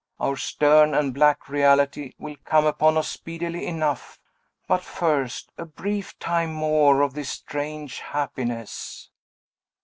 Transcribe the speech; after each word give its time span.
Our 0.19 0.35
stern 0.35 0.95
and 0.95 1.13
black 1.13 1.47
reality 1.47 2.13
will 2.17 2.35
come 2.43 2.65
upon 2.65 2.97
us 2.97 3.07
speedily 3.07 3.67
enough. 3.67 4.17
But, 4.67 4.81
first, 4.83 5.51
a 5.59 5.65
brief 5.65 6.17
time 6.17 6.51
more 6.53 7.03
of 7.03 7.13
this 7.13 7.29
strange 7.29 7.99
happiness." 7.99 9.11